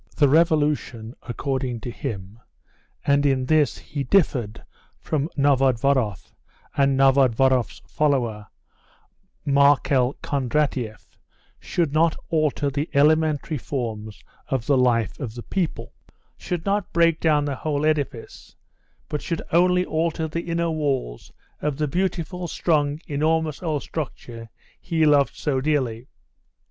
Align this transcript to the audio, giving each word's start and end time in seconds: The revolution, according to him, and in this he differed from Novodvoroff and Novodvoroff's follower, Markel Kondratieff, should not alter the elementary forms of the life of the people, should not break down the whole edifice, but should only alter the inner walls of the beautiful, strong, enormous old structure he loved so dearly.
The 0.17 0.27
revolution, 0.27 1.13
according 1.21 1.81
to 1.81 1.91
him, 1.91 2.39
and 3.05 3.23
in 3.23 3.45
this 3.45 3.77
he 3.77 4.03
differed 4.03 4.63
from 4.99 5.29
Novodvoroff 5.37 6.33
and 6.75 6.97
Novodvoroff's 6.97 7.83
follower, 7.85 8.47
Markel 9.45 10.13
Kondratieff, 10.23 11.19
should 11.59 11.93
not 11.93 12.15
alter 12.31 12.71
the 12.71 12.89
elementary 12.95 13.59
forms 13.59 14.23
of 14.47 14.65
the 14.65 14.75
life 14.75 15.19
of 15.19 15.35
the 15.35 15.43
people, 15.43 15.93
should 16.35 16.65
not 16.65 16.91
break 16.91 17.19
down 17.19 17.45
the 17.45 17.57
whole 17.57 17.85
edifice, 17.85 18.55
but 19.07 19.21
should 19.21 19.43
only 19.51 19.85
alter 19.85 20.27
the 20.27 20.49
inner 20.49 20.71
walls 20.71 21.31
of 21.61 21.77
the 21.77 21.87
beautiful, 21.87 22.47
strong, 22.47 22.99
enormous 23.05 23.61
old 23.61 23.83
structure 23.83 24.49
he 24.79 25.05
loved 25.05 25.35
so 25.35 25.61
dearly. 25.61 26.07